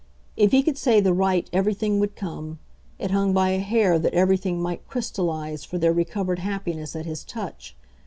If 0.35 0.49
he 0.49 0.63
could 0.63 0.79
say 0.79 0.99
the 0.99 1.13
right 1.13 1.47
everything 1.53 1.99
would 1.99 2.15
come 2.15 2.57
it 2.97 3.11
hung 3.11 3.33
by 3.33 3.49
a 3.51 3.59
hair 3.59 3.99
that 3.99 4.15
everything 4.15 4.59
might 4.59 4.87
crystallise 4.87 5.63
for 5.63 5.77
their 5.77 5.93
recovered 5.93 6.39
happiness 6.39 6.95
at 6.95 7.05
his 7.05 7.23
touch. 7.23 7.75